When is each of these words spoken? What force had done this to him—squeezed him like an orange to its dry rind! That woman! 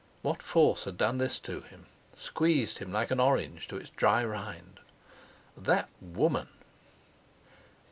What 0.23 0.41
force 0.41 0.85
had 0.85 0.97
done 0.97 1.19
this 1.19 1.37
to 1.41 1.61
him—squeezed 1.61 2.79
him 2.79 2.91
like 2.91 3.11
an 3.11 3.19
orange 3.19 3.67
to 3.67 3.75
its 3.77 3.91
dry 3.91 4.23
rind! 4.25 4.79
That 5.55 5.89
woman! 6.01 6.47